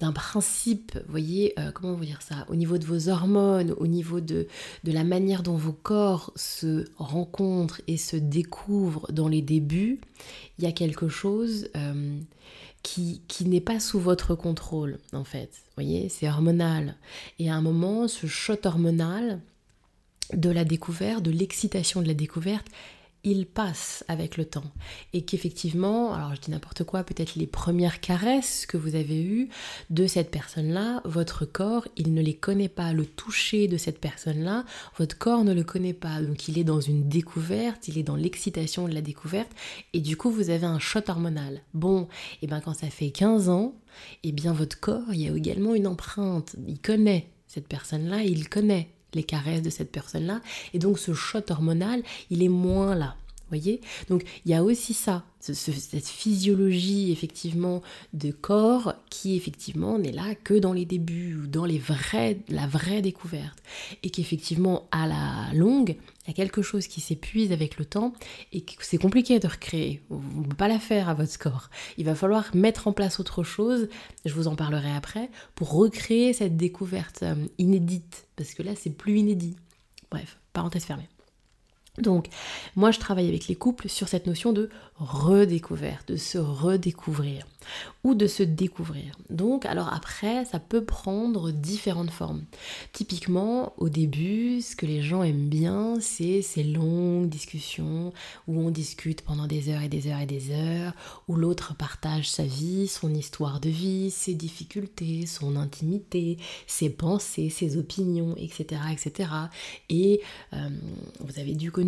d'un 0.00 0.12
principe, 0.12 0.94
vous 0.94 1.10
voyez, 1.10 1.58
euh, 1.58 1.72
comment 1.72 1.94
vous 1.94 2.04
dire 2.04 2.22
ça, 2.22 2.46
au 2.48 2.54
niveau 2.54 2.78
de 2.78 2.84
vos 2.84 3.08
hormones, 3.08 3.72
au 3.78 3.86
niveau 3.86 4.20
de, 4.20 4.46
de 4.84 4.92
la 4.92 5.02
manière 5.02 5.42
dont 5.42 5.56
vos 5.56 5.72
corps 5.72 6.32
se 6.36 6.84
rencontrent 6.96 7.80
et 7.88 7.96
se 7.96 8.16
découvrent 8.16 9.10
dans 9.10 9.26
les 9.26 9.42
débuts, 9.42 10.00
il 10.58 10.64
y 10.64 10.68
a 10.68 10.72
quelque 10.72 11.08
chose 11.08 11.68
euh, 11.76 12.16
qui, 12.82 13.22
qui 13.26 13.44
n'est 13.46 13.60
pas 13.60 13.80
sous 13.80 13.98
votre 13.98 14.36
contrôle, 14.36 14.98
en 15.12 15.24
fait. 15.24 15.50
Vous 15.52 15.82
voyez, 15.82 16.08
c'est 16.08 16.28
hormonal. 16.28 16.94
Et 17.40 17.50
à 17.50 17.56
un 17.56 17.62
moment, 17.62 18.06
ce 18.06 18.28
shot 18.28 18.66
hormonal 18.66 19.40
de 20.32 20.50
la 20.50 20.64
découverte, 20.64 21.22
de 21.22 21.30
l'excitation 21.30 22.02
de 22.02 22.06
la 22.06 22.14
découverte, 22.14 22.66
il 23.30 23.46
passe 23.46 24.04
avec 24.08 24.36
le 24.36 24.44
temps. 24.44 24.70
Et 25.12 25.22
qu'effectivement, 25.22 26.12
alors 26.14 26.34
je 26.34 26.40
dis 26.40 26.50
n'importe 26.50 26.84
quoi, 26.84 27.04
peut-être 27.04 27.36
les 27.36 27.46
premières 27.46 28.00
caresses 28.00 28.66
que 28.66 28.76
vous 28.76 28.94
avez 28.94 29.22
eues 29.22 29.48
de 29.90 30.06
cette 30.06 30.30
personne-là, 30.30 31.00
votre 31.04 31.44
corps, 31.44 31.86
il 31.96 32.14
ne 32.14 32.22
les 32.22 32.34
connaît 32.34 32.68
pas. 32.68 32.92
Le 32.92 33.06
toucher 33.06 33.68
de 33.68 33.76
cette 33.76 34.00
personne-là, 34.00 34.64
votre 34.96 35.16
corps 35.18 35.44
ne 35.44 35.54
le 35.54 35.64
connaît 35.64 35.94
pas. 35.94 36.20
Donc 36.22 36.48
il 36.48 36.58
est 36.58 36.64
dans 36.64 36.80
une 36.80 37.08
découverte, 37.08 37.88
il 37.88 37.98
est 37.98 38.02
dans 38.02 38.16
l'excitation 38.16 38.88
de 38.88 38.94
la 38.94 39.02
découverte, 39.02 39.50
et 39.92 40.00
du 40.00 40.16
coup 40.16 40.30
vous 40.30 40.50
avez 40.50 40.66
un 40.66 40.78
shot 40.78 41.08
hormonal. 41.08 41.62
Bon, 41.74 42.08
et 42.42 42.46
bien 42.46 42.60
quand 42.60 42.74
ça 42.74 42.88
fait 42.88 43.10
15 43.10 43.48
ans, 43.48 43.74
et 44.22 44.32
bien 44.32 44.52
votre 44.52 44.78
corps, 44.78 45.12
il 45.12 45.20
y 45.20 45.28
a 45.28 45.36
également 45.36 45.74
une 45.74 45.86
empreinte. 45.86 46.56
Il 46.66 46.80
connaît 46.80 47.30
cette 47.46 47.66
personne-là, 47.66 48.22
il 48.22 48.48
connaît 48.48 48.90
les 49.14 49.22
caresses 49.22 49.62
de 49.62 49.70
cette 49.70 49.90
personne-là. 49.90 50.40
Et 50.74 50.78
donc 50.78 50.98
ce 50.98 51.14
shot 51.14 51.50
hormonal, 51.50 52.02
il 52.30 52.42
est 52.42 52.48
moins 52.48 52.94
là. 52.94 53.16
Voyez 53.48 53.80
Donc 54.08 54.24
il 54.44 54.50
y 54.50 54.54
a 54.54 54.62
aussi 54.62 54.92
ça, 54.92 55.24
cette 55.40 56.06
physiologie 56.06 57.12
effectivement 57.12 57.82
de 58.12 58.30
corps 58.30 58.94
qui 59.08 59.36
effectivement 59.36 59.98
n'est 59.98 60.12
là 60.12 60.34
que 60.34 60.54
dans 60.54 60.72
les 60.72 60.84
débuts 60.84 61.34
ou 61.34 61.46
dans 61.46 61.64
les 61.64 61.80
la 62.48 62.66
vraie 62.66 63.02
découverte. 63.02 63.62
Et 64.02 64.10
qu'effectivement 64.10 64.88
à 64.90 65.06
la 65.06 65.54
longue, 65.54 65.96
il 66.24 66.28
y 66.28 66.30
a 66.30 66.34
quelque 66.34 66.62
chose 66.62 66.86
qui 66.86 67.00
s'épuise 67.00 67.52
avec 67.52 67.78
le 67.78 67.84
temps 67.84 68.12
et 68.52 68.64
c'est 68.80 68.98
compliqué 68.98 69.38
de 69.38 69.48
recréer. 69.48 70.02
Vous 70.10 70.40
ne 70.40 70.44
pouvez 70.44 70.56
pas 70.56 70.68
la 70.68 70.78
faire 70.78 71.08
à 71.08 71.14
votre 71.14 71.38
corps. 71.38 71.70
Il 71.96 72.04
va 72.04 72.14
falloir 72.14 72.54
mettre 72.54 72.86
en 72.86 72.92
place 72.92 73.20
autre 73.20 73.42
chose, 73.42 73.88
je 74.24 74.34
vous 74.34 74.48
en 74.48 74.56
parlerai 74.56 74.92
après, 74.92 75.30
pour 75.54 75.72
recréer 75.72 76.32
cette 76.32 76.56
découverte 76.56 77.22
euh, 77.22 77.34
inédite. 77.58 78.26
Parce 78.36 78.54
que 78.54 78.62
là 78.62 78.72
c'est 78.76 78.90
plus 78.90 79.18
inédit. 79.18 79.56
Bref, 80.10 80.38
parenthèse 80.52 80.84
fermée. 80.84 81.08
Donc, 82.00 82.28
moi, 82.76 82.90
je 82.90 82.98
travaille 82.98 83.28
avec 83.28 83.48
les 83.48 83.56
couples 83.56 83.88
sur 83.88 84.08
cette 84.08 84.26
notion 84.26 84.52
de 84.52 84.70
redécouverte, 84.98 86.08
de 86.08 86.16
se 86.16 86.38
redécouvrir 86.38 87.46
ou 88.02 88.14
de 88.14 88.26
se 88.26 88.42
découvrir. 88.42 89.16
Donc, 89.30 89.66
alors 89.66 89.92
après, 89.92 90.44
ça 90.44 90.58
peut 90.58 90.84
prendre 90.84 91.50
différentes 91.50 92.10
formes. 92.10 92.44
Typiquement, 92.92 93.74
au 93.76 93.88
début, 93.88 94.60
ce 94.60 94.74
que 94.74 94.86
les 94.86 95.02
gens 95.02 95.22
aiment 95.22 95.48
bien, 95.48 95.96
c'est 96.00 96.42
ces 96.42 96.64
longues 96.64 97.28
discussions 97.28 98.12
où 98.46 98.60
on 98.60 98.70
discute 98.70 99.22
pendant 99.22 99.46
des 99.46 99.68
heures 99.68 99.82
et 99.82 99.88
des 99.88 100.08
heures 100.08 100.20
et 100.20 100.26
des 100.26 100.50
heures, 100.50 100.94
où 101.28 101.36
l'autre 101.36 101.76
partage 101.76 102.30
sa 102.30 102.44
vie, 102.44 102.88
son 102.88 103.14
histoire 103.14 103.60
de 103.60 103.68
vie, 103.68 104.10
ses 104.10 104.34
difficultés, 104.34 105.26
son 105.26 105.56
intimité, 105.56 106.38
ses 106.66 106.90
pensées, 106.90 107.50
ses 107.50 107.76
opinions, 107.76 108.34
etc. 108.36 108.80
etc. 108.90 109.30
Et 109.90 110.22
euh, 110.54 110.68
vous 111.20 111.38
avez 111.38 111.54
dû 111.54 111.70
connaître 111.70 111.87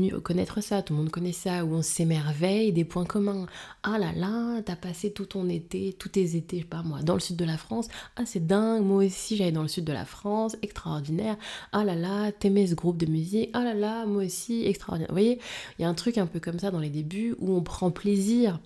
ça, 0.61 0.83
tout 0.83 0.93
le 0.93 0.99
monde 0.99 1.11
connaît 1.11 1.33
ça, 1.33 1.65
où 1.65 1.75
on 1.75 1.83
s'émerveille 1.83 2.73
des 2.73 2.85
points 2.85 3.05
communs. 3.05 3.47
Ah 3.83 3.99
là 3.99 4.13
là, 4.13 4.61
t'as 4.63 4.77
passé 4.77 5.13
tout 5.13 5.27
ton 5.27 5.49
été, 5.49 5.95
tous 5.99 6.11
tes 6.11 6.37
étés, 6.37 6.59
je 6.59 6.63
sais 6.63 6.69
pas 6.69 6.83
moi, 6.83 7.03
dans 7.03 7.15
le 7.15 7.21
sud 7.21 7.37
de 7.37 7.45
la 7.45 7.57
France. 7.57 7.89
Ah 8.17 8.23
c'est 8.27 8.47
dingue, 8.47 8.85
moi 8.85 9.05
aussi 9.05 9.37
j'allais 9.37 9.53
dans 9.53 9.63
le 9.63 9.69
sud 9.69 9.85
de 9.85 9.93
la 9.93 10.05
France, 10.05 10.57
extraordinaire. 10.63 11.37
Ah 11.73 11.85
là 11.85 11.95
là, 11.95 12.33
t'aimais 12.33 12.67
ce 12.67 12.75
groupe 12.75 12.99
de 12.99 13.07
musique. 13.07 13.51
Ah 13.53 13.65
là 13.65 13.75
là, 13.75 14.07
moi 14.07 14.25
aussi, 14.25 14.67
extraordinaire. 14.67 15.09
Vous 15.09 15.15
voyez, 15.15 15.39
il 15.79 15.83
y 15.83 15.85
a 15.85 15.89
un 15.89 15.95
truc 15.95 16.19
un 16.19 16.27
peu 16.27 16.41
comme 16.41 16.59
ça 16.59 16.71
dans 16.71 16.81
les 16.81 16.91
débuts 16.91 17.35
où 17.39 17.55
on 17.55 17.63
prend 17.63 17.91
plaisir 17.91 18.61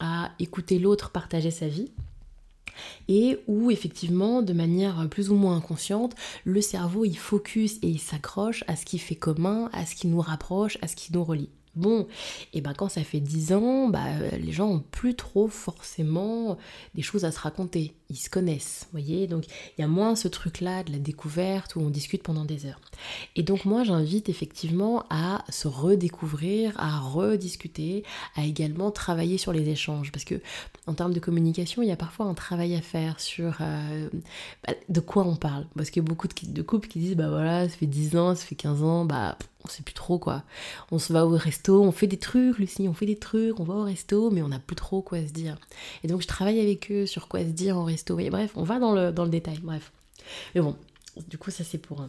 à 0.00 0.30
écouter 0.38 0.78
l'autre 0.78 1.10
partager 1.10 1.50
sa 1.50 1.68
vie 1.68 1.90
et 3.08 3.38
où 3.46 3.70
effectivement 3.70 4.42
de 4.42 4.52
manière 4.52 5.08
plus 5.08 5.30
ou 5.30 5.34
moins 5.34 5.56
inconsciente 5.56 6.14
le 6.44 6.60
cerveau 6.60 7.04
il 7.04 7.16
focus 7.16 7.76
et 7.82 7.88
il 7.88 8.00
s'accroche 8.00 8.64
à 8.66 8.76
ce 8.76 8.84
qui 8.84 8.98
fait 8.98 9.14
commun, 9.14 9.68
à 9.72 9.86
ce 9.86 9.94
qui 9.94 10.06
nous 10.06 10.20
rapproche, 10.20 10.78
à 10.82 10.88
ce 10.88 10.96
qui 10.96 11.12
nous 11.12 11.24
relie. 11.24 11.50
Bon, 11.76 12.06
et 12.54 12.62
ben 12.62 12.72
quand 12.72 12.88
ça 12.88 13.04
fait 13.04 13.20
10 13.20 13.52
ans, 13.52 13.88
bah, 13.88 14.04
les 14.40 14.52
gens 14.52 14.68
ont 14.68 14.82
plus 14.90 15.14
trop 15.14 15.46
forcément 15.46 16.56
des 16.94 17.02
choses 17.02 17.26
à 17.26 17.32
se 17.32 17.38
raconter. 17.38 17.92
Ils 18.08 18.16
se 18.16 18.30
connaissent, 18.30 18.84
vous 18.84 18.98
voyez 18.98 19.26
Donc 19.26 19.44
il 19.46 19.82
y 19.82 19.84
a 19.84 19.88
moins 19.88 20.16
ce 20.16 20.28
truc-là 20.28 20.84
de 20.84 20.92
la 20.92 20.98
découverte 20.98 21.76
où 21.76 21.80
on 21.80 21.90
discute 21.90 22.22
pendant 22.22 22.46
des 22.46 22.64
heures. 22.64 22.80
Et 23.34 23.42
donc 23.42 23.66
moi 23.66 23.84
j'invite 23.84 24.30
effectivement 24.30 25.04
à 25.10 25.44
se 25.50 25.68
redécouvrir, 25.68 26.72
à 26.78 26.98
rediscuter, 26.98 28.04
à 28.36 28.44
également 28.44 28.90
travailler 28.90 29.36
sur 29.36 29.52
les 29.52 29.68
échanges. 29.68 30.12
Parce 30.12 30.24
que 30.24 30.40
en 30.86 30.94
termes 30.94 31.12
de 31.12 31.20
communication, 31.20 31.82
il 31.82 31.88
y 31.88 31.92
a 31.92 31.96
parfois 31.96 32.26
un 32.26 32.34
travail 32.34 32.74
à 32.74 32.80
faire 32.80 33.20
sur 33.20 33.58
euh, 33.60 34.08
bah, 34.66 34.74
de 34.88 35.00
quoi 35.00 35.26
on 35.26 35.36
parle. 35.36 35.66
Parce 35.76 35.90
qu'il 35.90 36.02
y 36.02 36.06
a 36.06 36.08
beaucoup 36.08 36.28
de, 36.28 36.34
de 36.52 36.62
couples 36.62 36.88
qui 36.88 37.00
disent 37.00 37.16
bah 37.16 37.28
voilà, 37.28 37.68
ça 37.68 37.76
fait 37.76 37.86
10 37.86 38.16
ans, 38.16 38.34
ça 38.34 38.46
fait 38.46 38.54
15 38.54 38.82
ans, 38.82 39.04
bah 39.04 39.36
on 39.66 39.70
sait 39.70 39.82
plus 39.82 39.94
trop 39.94 40.18
quoi. 40.18 40.42
On 40.90 40.98
se 40.98 41.12
va 41.12 41.26
au 41.26 41.30
resto, 41.30 41.82
on 41.82 41.92
fait 41.92 42.06
des 42.06 42.18
trucs, 42.18 42.58
Lucie, 42.58 42.88
on 42.88 42.94
fait 42.94 43.06
des 43.06 43.18
trucs, 43.18 43.58
on 43.60 43.64
va 43.64 43.74
au 43.74 43.82
resto, 43.82 44.30
mais 44.30 44.42
on 44.42 44.48
n'a 44.48 44.58
plus 44.58 44.76
trop 44.76 45.02
quoi 45.02 45.18
se 45.18 45.32
dire. 45.32 45.58
Et 46.04 46.08
donc 46.08 46.22
je 46.22 46.26
travaille 46.26 46.60
avec 46.60 46.90
eux 46.90 47.06
sur 47.06 47.28
quoi 47.28 47.40
se 47.40 47.46
dire 47.46 47.76
en 47.76 47.84
resto. 47.84 48.18
Et 48.18 48.30
bref, 48.30 48.52
on 48.56 48.62
va 48.62 48.78
dans 48.78 48.92
le, 48.92 49.12
dans 49.12 49.24
le 49.24 49.30
détail, 49.30 49.58
bref. 49.62 49.92
Mais 50.54 50.60
bon, 50.60 50.76
du 51.28 51.38
coup 51.38 51.50
ça 51.50 51.64
c'est 51.64 51.78
pour... 51.78 52.06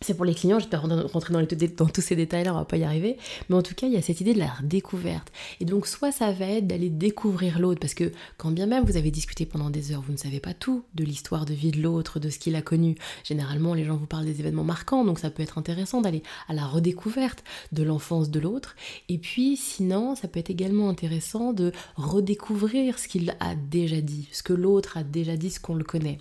c'est 0.00 0.14
pour 0.14 0.24
les 0.24 0.34
clients, 0.34 0.58
j'espère 0.58 0.82
rentrer 0.82 1.32
dans, 1.32 1.40
dans, 1.40 1.86
tous 1.86 2.00
ces 2.00 2.16
détails-là, 2.16 2.54
on 2.54 2.58
va 2.58 2.64
pas 2.64 2.76
y 2.76 2.84
arriver. 2.84 3.16
Mais 3.48 3.56
en 3.56 3.62
tout 3.62 3.74
cas, 3.74 3.86
il 3.86 3.92
y 3.92 3.96
a 3.96 4.02
cette 4.02 4.20
idée 4.20 4.34
de 4.34 4.38
la 4.38 4.52
découverte. 4.62 5.32
Et 5.60 5.64
donc, 5.64 5.86
soit 5.86 6.12
ça 6.12 6.32
va 6.32 6.46
être 6.46 6.66
d'aller 6.66 6.90
découvrir 6.90 7.58
l'autre, 7.58 7.80
parce 7.80 7.94
que 7.94 8.12
quand 8.36 8.50
bien 8.50 8.66
même 8.66 8.84
vous 8.84 8.96
avez 8.96 9.10
discuté 9.10 9.46
pendant 9.46 9.70
des 9.70 9.92
heures, 9.92 10.02
vous 10.02 10.12
ne 10.12 10.18
savez 10.18 10.40
pas 10.40 10.54
tout 10.54 10.84
de 10.94 11.04
l'histoire 11.04 11.44
de 11.44 11.54
vie 11.54 11.70
de 11.70 11.80
l'autre, 11.80 12.20
de 12.20 12.30
ce 12.30 12.38
qu'il 12.38 12.54
a 12.56 12.62
connu. 12.62 12.96
Généralement, 13.24 13.74
les 13.74 13.84
gens 13.84 13.96
vous 13.96 14.06
parlent 14.06 14.24
des 14.24 14.40
événements 14.40 14.64
marquants, 14.64 15.04
donc 15.04 15.18
ça 15.18 15.30
peut 15.30 15.42
être 15.42 15.58
intéressant 15.58 16.00
d'aller 16.00 16.22
à 16.48 16.54
la 16.54 16.66
redécouverte 16.66 17.44
de 17.72 17.82
l'enfance 17.82 18.30
de 18.30 18.40
l'autre. 18.40 18.76
Et 19.08 19.18
puis, 19.18 19.56
sinon, 19.56 20.14
ça 20.14 20.28
peut 20.28 20.40
être 20.40 20.50
également 20.50 20.88
intéressant 20.88 21.52
de 21.52 21.72
redécouvrir 21.96 22.98
ce 22.98 23.08
qu'il 23.08 23.34
a 23.40 23.54
déjà 23.54 24.00
dit, 24.00 24.28
ce 24.32 24.42
que 24.42 24.52
l'autre 24.52 24.96
a 24.96 25.02
déjà 25.02 25.36
dit, 25.36 25.50
ce 25.50 25.60
qu'on 25.60 25.74
le 25.74 25.84
connaît 25.84 26.18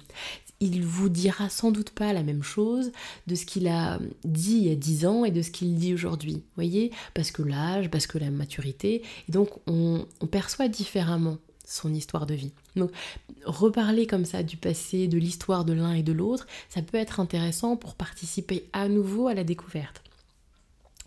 il 0.59 0.83
vous 0.83 1.09
dira 1.09 1.49
sans 1.49 1.71
doute 1.71 1.91
pas 1.91 2.13
la 2.13 2.23
même 2.23 2.43
chose 2.43 2.91
de 3.27 3.35
ce 3.35 3.45
qu'il 3.45 3.67
a 3.67 3.99
dit 4.25 4.57
il 4.57 4.67
y 4.67 4.71
a 4.71 4.75
10 4.75 5.05
ans 5.05 5.25
et 5.25 5.31
de 5.31 5.41
ce 5.41 5.51
qu'il 5.51 5.75
dit 5.75 5.93
aujourd'hui. 5.93 6.43
voyez 6.55 6.91
Parce 7.13 7.31
que 7.31 7.41
l'âge, 7.43 7.89
parce 7.89 8.07
que 8.07 8.17
la 8.17 8.31
maturité, 8.31 9.03
et 9.27 9.31
donc 9.31 9.49
on, 9.67 10.05
on 10.21 10.27
perçoit 10.27 10.67
différemment 10.67 11.37
son 11.65 11.93
histoire 11.93 12.25
de 12.25 12.33
vie. 12.33 12.53
Donc 12.75 12.91
reparler 13.45 14.07
comme 14.07 14.25
ça 14.25 14.41
du 14.41 14.57
passé, 14.57 15.07
de 15.07 15.17
l'histoire 15.17 15.65
de 15.65 15.73
l'un 15.73 15.93
et 15.93 16.03
de 16.03 16.13
l'autre, 16.13 16.47
ça 16.69 16.81
peut 16.81 16.97
être 16.97 17.19
intéressant 17.19 17.75
pour 17.75 17.95
participer 17.95 18.67
à 18.73 18.87
nouveau 18.87 19.27
à 19.27 19.33
la 19.33 19.43
découverte. 19.43 20.01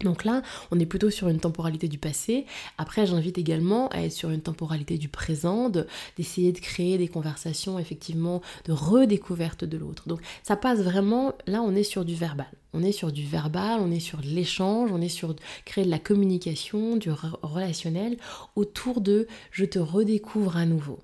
Donc 0.05 0.25
là, 0.25 0.43
on 0.71 0.79
est 0.79 0.87
plutôt 0.87 1.11
sur 1.11 1.29
une 1.29 1.41
temporalité 1.41 1.89
du 1.89 1.99
passé. 1.99 2.47
Après, 2.79 3.07
j'invite 3.07 3.39
également 3.39 3.89
à 3.89 4.03
être 4.03 4.13
sur 4.13 4.31
une 4.31 4.41
temporalité 4.41 4.99
du 4.99 5.09
présent, 5.09 5.69
d'essayer 6.17 6.53
de, 6.53 6.59
créer 6.59 6.99
des 6.99 7.09
conversations, 7.09 7.79
effectivement, 7.79 8.43
de 8.65 8.73
redécouverte 8.73 9.65
de 9.65 9.77
l'autre. 9.77 10.09
Donc 10.09 10.21
ça 10.43 10.57
passe 10.57 10.81
vraiment, 10.81 11.35
là, 11.47 11.63
on 11.63 11.75
est 11.75 11.83
sur 11.83 12.05
du 12.05 12.15
verbal. 12.15 12.51
On 12.73 12.83
est 12.83 12.93
sur 12.93 13.11
du 13.11 13.27
verbal, 13.27 13.81
on 13.81 13.91
est 13.91 14.01
sur 14.01 14.21
l'échange, 14.23 14.91
on 14.93 15.01
est 15.01 15.09
sur 15.09 15.35
créer 15.65 15.85
de 15.85 15.91
la 15.91 15.99
communication, 15.99 16.97
du 16.97 17.11
relationnel 17.11 18.17
autour 18.55 19.01
de 19.01 19.27
je 19.51 19.65
te 19.65 19.79
redécouvre 19.79 20.57
à 20.57 20.67
nouveau. 20.67 20.95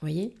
Vous 0.00 0.08
voyez? 0.08 0.36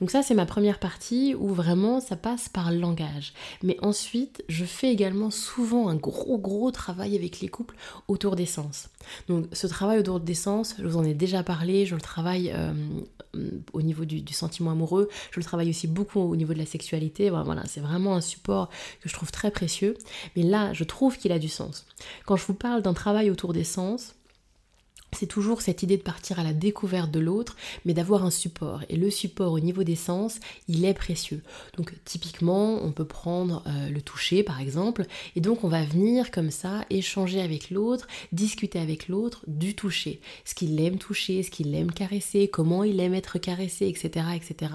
Donc 0.00 0.10
ça, 0.10 0.22
c'est 0.22 0.34
ma 0.34 0.46
première 0.46 0.78
partie 0.78 1.34
où 1.34 1.48
vraiment 1.48 2.00
ça 2.00 2.16
passe 2.16 2.48
par 2.48 2.70
le 2.70 2.78
langage. 2.78 3.32
Mais 3.62 3.76
ensuite, 3.82 4.44
je 4.48 4.64
fais 4.64 4.90
également 4.90 5.30
souvent 5.30 5.88
un 5.88 5.96
gros 5.96 6.38
gros 6.38 6.70
travail 6.70 7.16
avec 7.16 7.40
les 7.40 7.48
couples 7.48 7.76
autour 8.08 8.36
des 8.36 8.46
sens. 8.46 8.88
Donc 9.28 9.46
ce 9.52 9.66
travail 9.66 9.98
autour 9.98 10.20
des 10.20 10.34
sens, 10.34 10.74
je 10.78 10.86
vous 10.86 10.96
en 10.96 11.04
ai 11.04 11.14
déjà 11.14 11.42
parlé, 11.42 11.86
je 11.86 11.94
le 11.94 12.00
travaille 12.00 12.52
euh, 12.54 12.72
au 13.72 13.82
niveau 13.82 14.04
du, 14.04 14.22
sentiment 14.32 14.72
amoureux, 14.72 15.08
je 15.30 15.40
le 15.40 15.44
travaille 15.44 15.70
aussi 15.70 15.86
beaucoup 15.86 16.20
au 16.20 16.36
niveau 16.36 16.52
de 16.52 16.58
la 16.58 16.66
sexualité. 16.66 17.30
Voilà, 17.30 17.62
c'est 17.66 17.80
vraiment 17.80 18.14
un 18.14 18.20
support 18.20 18.68
que 19.00 19.08
je 19.08 19.14
trouve 19.14 19.30
très 19.30 19.50
précieux. 19.50 19.96
Mais 20.36 20.42
là, 20.42 20.72
je 20.72 20.84
trouve 20.84 21.16
qu'il 21.16 21.32
a 21.32 21.38
du 21.38 21.48
sens. 21.48 21.86
Quand 22.24 22.36
je 22.36 22.44
vous 22.44 22.54
parle 22.54 22.82
d'un 22.82 22.94
travail 22.94 23.30
autour 23.30 23.52
des 23.52 23.64
sens, 23.64 24.15
c'est 25.12 25.26
toujours 25.26 25.62
cette 25.62 25.82
idée 25.82 25.96
de 25.96 26.02
partir 26.02 26.38
à 26.38 26.44
la 26.44 26.52
découverte 26.52 27.10
de 27.10 27.20
l'autre, 27.20 27.56
mais 27.84 27.94
d'avoir 27.94 28.24
un 28.24 28.30
support. 28.30 28.82
Et 28.88 28.96
le 28.96 29.10
support 29.10 29.52
au 29.52 29.60
niveau 29.60 29.84
des 29.84 29.96
sens, 29.96 30.40
il 30.68 30.84
est 30.84 30.94
précieux. 30.94 31.42
Donc 31.76 31.92
typiquement, 32.04 32.82
on 32.82 32.92
peut 32.92 33.04
prendre 33.04 33.62
euh, 33.66 33.88
le 33.88 34.02
toucher 34.02 34.42
par 34.42 34.60
exemple, 34.60 35.06
et 35.34 35.40
donc 35.40 35.64
on 35.64 35.68
va 35.68 35.84
venir 35.84 36.30
comme 36.30 36.50
ça 36.50 36.84
échanger 36.90 37.40
avec 37.40 37.70
l'autre, 37.70 38.06
discuter 38.32 38.78
avec 38.78 39.08
l'autre 39.08 39.42
du 39.46 39.74
toucher. 39.74 40.20
Ce 40.44 40.54
qu'il 40.54 40.78
aime 40.80 40.98
toucher, 40.98 41.42
ce 41.42 41.50
qu'il 41.50 41.74
aime 41.74 41.92
caresser, 41.92 42.48
comment 42.48 42.84
il 42.84 43.00
aime 43.00 43.14
être 43.14 43.38
caressé, 43.38 43.86
etc. 43.86 44.26
etc. 44.34 44.72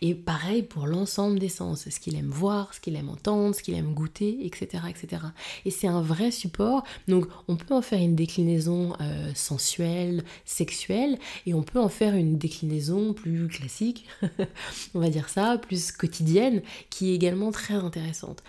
Et 0.00 0.14
pareil 0.14 0.62
pour 0.62 0.86
l'ensemble 0.86 1.38
des 1.38 1.48
sens, 1.48 1.88
ce 1.88 2.00
qu'il 2.00 2.16
aime 2.16 2.30
voir, 2.30 2.72
ce 2.74 2.80
qu'il 2.80 2.96
aime 2.96 3.08
entendre, 3.08 3.54
ce 3.54 3.62
qu'il 3.62 3.74
aime 3.74 3.94
goûter, 3.94 4.38
etc. 4.44 4.84
etc. 4.88 5.22
Et 5.64 5.70
c'est 5.70 5.88
un 5.88 6.02
vrai 6.02 6.30
support, 6.30 6.84
donc 7.08 7.26
on 7.48 7.56
peut 7.56 7.74
en 7.74 7.82
faire 7.82 8.00
une 8.00 8.14
déclinaison 8.14 8.94
euh, 9.00 9.32
sensuelle 9.62 10.24
sexuelle, 10.44 11.18
et 11.46 11.54
on 11.54 11.62
peut 11.62 11.80
en 11.80 11.88
faire 11.88 12.14
une 12.14 12.36
déclinaison 12.36 13.12
plus 13.12 13.48
classique, 13.48 14.06
on 14.94 15.00
va 15.00 15.08
dire 15.08 15.28
ça, 15.28 15.56
plus 15.58 15.92
quotidienne, 15.92 16.62
qui 16.90 17.10
est 17.10 17.14
également 17.14 17.52
très 17.52 17.74
intéressante. 17.74 18.42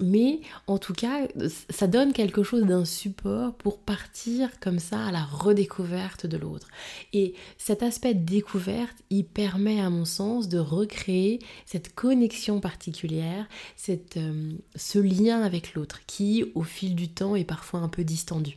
Mais 0.00 0.40
en 0.68 0.78
tout 0.78 0.92
cas, 0.92 1.26
ça 1.70 1.88
donne 1.88 2.12
quelque 2.12 2.44
chose 2.44 2.62
d'un 2.62 2.84
support 2.84 3.52
pour 3.54 3.80
partir 3.80 4.60
comme 4.60 4.78
ça 4.78 5.06
à 5.06 5.10
la 5.10 5.24
redécouverte 5.24 6.24
de 6.24 6.36
l'autre. 6.36 6.68
Et 7.12 7.34
cet 7.56 7.82
aspect 7.82 8.14
de 8.14 8.24
découverte, 8.24 8.96
il 9.10 9.24
permet 9.24 9.80
à 9.80 9.90
mon 9.90 10.04
sens 10.04 10.48
de 10.48 10.58
recréer 10.58 11.40
cette 11.66 11.96
connexion 11.96 12.60
particulière, 12.60 13.48
cette, 13.74 14.18
euh, 14.18 14.52
ce 14.76 15.00
lien 15.00 15.42
avec 15.42 15.74
l'autre 15.74 15.98
qui, 16.06 16.44
au 16.54 16.62
fil 16.62 16.94
du 16.94 17.08
temps, 17.08 17.34
est 17.34 17.42
parfois 17.42 17.80
un 17.80 17.88
peu 17.88 18.04
distendu. 18.04 18.54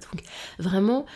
Donc 0.00 0.22
vraiment, 0.58 1.06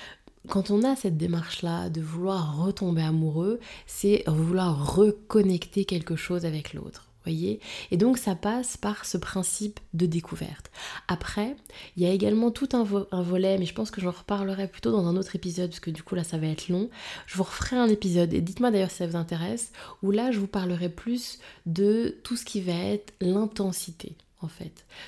quand 0.49 0.71
on 0.71 0.85
a 0.85 0.97
cette 0.97 1.17
démarche-là 1.17 1.91
de 1.91 2.01
vouloir 2.01 2.59
retomber 2.59 3.03
amoureux, 3.03 3.61
c'est 3.87 4.25
vouloir 4.27 4.95
reconnecter 4.95 5.85
quelque 5.85 6.17
chose 6.17 6.45
avec 6.45 6.73
l'autre. 6.73 7.07
Voyez? 7.25 7.59
Et 7.91 7.97
donc 7.97 8.19
ça 8.19 8.37
passe 8.37 8.77
par 8.77 9.05
ce 9.05 9.19
principe 9.19 9.81
de 9.95 10.07
découverte. 10.07 10.71
Après, 11.09 11.57
il 11.97 12.05
y 12.05 12.07
a 12.07 12.13
également 12.13 12.53
tout 12.53 12.69
un, 12.73 12.85
volet, 12.85 13.59
mais 13.59 13.67
je 13.67 13.75
pense 13.75 13.91
que 13.91 14.01
j'en 14.01 14.13
reparlerai 14.13 14.69
plutôt 14.69 14.93
dans 14.93 15.09
un 15.09 15.17
autre 15.17 15.35
épisode, 15.35 15.71
parce 15.71 15.81
que 15.81 15.91
du 15.91 16.05
coup 16.05 16.15
là 16.15 16.23
ça 16.23 16.39
va 16.39 16.47
être 16.47 16.69
long. 16.69 16.89
Je 17.27 17.37
vous 17.37 17.43
referai 17.43 17.75
un 17.77 17.89
épisode, 17.89 18.33
et 18.33 18.41
dites-moi 18.41 18.71
d'ailleurs 18.71 18.93
si 18.93 18.99
ça 18.99 19.09
vous 19.09 19.17
intéresse, 19.17 19.73
où 20.05 20.13
là 20.13 20.31
je 20.31 20.39
vous 20.39 20.47
parlerai 20.47 20.89
plus 20.89 21.41
de 21.67 22.17
tout 22.23 22.37
ce 22.37 22.45
qui 22.45 22.61
va 22.61 22.75
être 22.75 23.13
l'intensité 23.21 24.17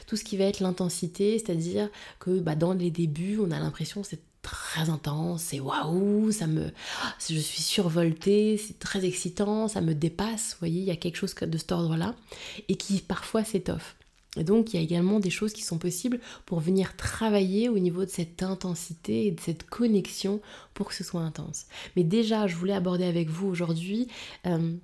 Tout 0.07 0.16
ce 0.16 0.25
qui 0.25 0.37
va 0.37 0.45
être 0.45 0.61
l'intensité, 0.61 1.38
c'est-à-dire 1.38 1.88
que 2.18 2.38
bah, 2.40 2.54
dans 2.54 2.73
les 2.73 2.90
débuts, 2.90 3.38
on 3.40 3.50
a 3.50 3.59
l'impression 3.59 4.02
que 4.02 4.09
c'est 4.09 4.23
très 4.42 4.88
intense, 4.88 5.42
c'est 5.42 5.61
waouh, 5.61 6.33
ça 6.33 6.47
me, 6.47 6.71
je 7.28 7.38
suis 7.38 7.62
survoltée, 7.62 8.57
c'est 8.57 8.78
très 8.78 9.04
excitant, 9.04 9.68
ça 9.68 9.80
me 9.80 9.95
dépasse, 9.95 10.52
vous 10.52 10.59
voyez, 10.61 10.80
il 10.80 10.87
y 10.87 10.90
a 10.90 10.97
quelque 10.97 11.16
chose 11.16 11.35
de 11.35 11.59
cet 11.59 11.73
ordre-là, 11.73 12.14
et 12.68 12.76
qui 12.76 13.00
parfois 13.00 13.45
s'étoffe. 13.45 13.97
Et 14.37 14.45
donc, 14.45 14.73
il 14.73 14.76
y 14.76 14.78
a 14.78 14.83
également 14.83 15.21
des 15.21 15.30
choses 15.30 15.52
qui 15.52 15.62
sont 15.62 15.78
possibles 15.78 16.21
pour 16.47 16.61
venir 16.61 16.97
travailler 16.97 17.68
au 17.68 17.78
niveau 17.78 18.04
de 18.04 18.11
cette 18.11 18.42
intensité 18.42 19.26
et 19.26 19.30
de 19.33 19.40
cette 19.40 19.64
connexion 19.64 20.40
pour 20.75 20.88
que 20.88 20.95
ce 20.95 21.02
soit 21.02 21.23
intense. 21.23 21.66
Mais 21.97 22.04
déjà, 22.04 22.47
je 22.47 22.54
voulais 22.54 22.75
aborder 22.75 23.04
avec 23.04 23.28
vous 23.30 23.49
aujourd'hui 23.49 24.07
euh, 24.47 24.75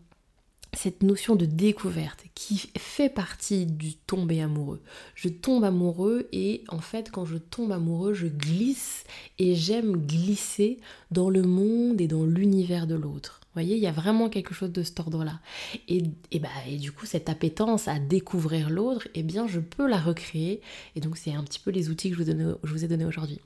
cette 0.76 1.02
notion 1.02 1.36
de 1.36 1.46
découverte 1.46 2.24
qui 2.34 2.70
fait 2.76 3.08
partie 3.08 3.66
du 3.66 3.94
tomber 3.94 4.42
amoureux. 4.42 4.80
Je 5.14 5.28
tombe 5.28 5.64
amoureux 5.64 6.28
et 6.32 6.64
en 6.68 6.80
fait 6.80 7.10
quand 7.10 7.24
je 7.24 7.36
tombe 7.36 7.72
amoureux 7.72 8.14
je 8.14 8.26
glisse 8.26 9.04
et 9.38 9.54
j'aime 9.54 9.96
glisser 9.96 10.78
dans 11.10 11.30
le 11.30 11.42
monde 11.42 12.00
et 12.00 12.08
dans 12.08 12.24
l'univers 12.24 12.86
de 12.86 12.94
l'autre. 12.94 13.40
Vous 13.54 13.60
voyez, 13.60 13.76
il 13.76 13.82
y 13.82 13.86
a 13.86 13.92
vraiment 13.92 14.28
quelque 14.28 14.52
chose 14.52 14.72
de 14.72 14.82
cet 14.82 14.98
ordre-là. 14.98 15.38
Et, 15.86 16.02
et, 16.32 16.40
bah, 16.40 16.48
et 16.68 16.76
du 16.76 16.90
coup, 16.90 17.06
cette 17.06 17.28
appétence 17.28 17.86
à 17.86 18.00
découvrir 18.00 18.68
l'autre, 18.68 19.06
eh 19.14 19.22
bien, 19.22 19.46
je 19.46 19.60
peux 19.60 19.88
la 19.88 20.00
recréer. 20.00 20.60
Et 20.96 21.00
donc, 21.00 21.16
c'est 21.16 21.32
un 21.32 21.44
petit 21.44 21.60
peu 21.60 21.70
les 21.70 21.88
outils 21.88 22.10
que 22.10 22.16
je 22.16 22.24
vous, 22.24 22.56
je 22.64 22.72
vous 22.72 22.84
ai 22.84 22.88
donnés 22.88 23.04
aujourd'hui. 23.04 23.38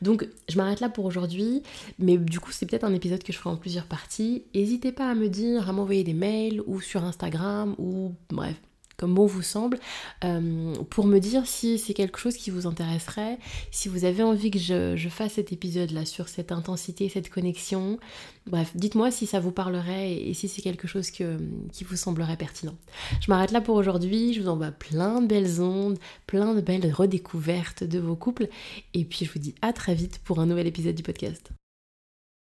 Donc 0.00 0.28
je 0.48 0.56
m'arrête 0.56 0.80
là 0.80 0.88
pour 0.88 1.04
aujourd'hui, 1.04 1.62
mais 1.98 2.16
du 2.16 2.40
coup 2.40 2.52
c'est 2.52 2.66
peut-être 2.66 2.84
un 2.84 2.94
épisode 2.94 3.22
que 3.22 3.32
je 3.32 3.38
ferai 3.38 3.50
en 3.50 3.56
plusieurs 3.56 3.86
parties. 3.86 4.44
N'hésitez 4.54 4.92
pas 4.92 5.10
à 5.10 5.14
me 5.14 5.28
dire, 5.28 5.68
à 5.68 5.72
m'envoyer 5.72 6.04
des 6.04 6.14
mails 6.14 6.62
ou 6.66 6.80
sur 6.80 7.04
Instagram 7.04 7.74
ou 7.78 8.12
bref, 8.30 8.56
comme 9.02 9.18
vous 9.18 9.42
semble, 9.42 9.80
euh, 10.22 10.74
pour 10.90 11.08
me 11.08 11.18
dire 11.18 11.44
si 11.44 11.76
c'est 11.76 11.92
quelque 11.92 12.20
chose 12.20 12.36
qui 12.36 12.50
vous 12.50 12.68
intéresserait, 12.68 13.36
si 13.72 13.88
vous 13.88 14.04
avez 14.04 14.22
envie 14.22 14.52
que 14.52 14.60
je, 14.60 15.08
fasse 15.08 15.32
cet 15.32 15.52
épisode-là 15.52 16.04
sur 16.04 16.28
cette 16.28 16.52
intensité, 16.52 17.08
cette 17.08 17.28
connexion. 17.28 17.98
Bref, 18.46 18.70
dites-moi 18.76 19.10
si 19.10 19.26
ça 19.26 19.40
vous 19.40 19.50
parlerait 19.50 20.12
et, 20.12 20.34
si 20.34 20.48
c'est 20.48 20.62
quelque 20.62 20.86
chose 20.86 21.10
qui 21.10 21.24
vous 21.84 21.96
semblerait 21.96 22.36
pertinent. 22.36 22.76
Je 23.20 23.28
m'arrête 23.28 23.50
là 23.50 23.60
pour 23.60 23.74
aujourd'hui, 23.74 24.34
je 24.34 24.40
vous 24.40 24.48
envoie 24.48 24.70
plein 24.70 25.20
de 25.20 25.26
belles 25.26 25.60
ondes, 25.60 25.98
plein 26.28 26.54
de 26.54 26.60
belles 26.60 26.92
redécouvertes 26.92 27.82
de 27.82 27.98
vos 27.98 28.14
couples, 28.14 28.46
et 28.94 29.04
puis 29.04 29.24
je 29.24 29.32
vous 29.32 29.40
dis 29.40 29.56
à 29.62 29.72
très 29.72 29.96
vite 29.96 30.20
pour 30.22 30.38
un 30.38 30.46
nouvel 30.46 30.68
épisode 30.68 30.94
du 30.94 31.02
podcast. 31.02 31.52